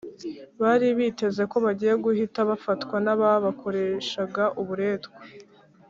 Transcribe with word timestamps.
bari 0.61 0.87
biteze 0.97 1.41
ko 1.51 1.57
bagiye 1.65 1.93
guhita 2.03 2.39
bafatwa 2.49 2.95
n’ababakoreshaga 3.05 4.43
uburetwa, 4.61 5.19